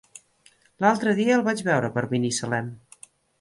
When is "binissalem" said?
2.15-2.73